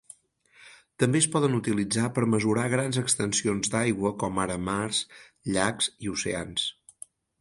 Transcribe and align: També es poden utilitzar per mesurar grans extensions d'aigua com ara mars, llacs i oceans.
També 1.01 1.19
es 1.23 1.27
poden 1.33 1.57
utilitzar 1.57 2.07
per 2.15 2.23
mesurar 2.33 2.65
grans 2.75 2.99
extensions 3.03 3.71
d'aigua 3.75 4.13
com 4.25 4.41
ara 4.45 4.57
mars, 4.71 5.03
llacs 5.53 5.91
i 6.07 6.11
oceans. 6.15 6.65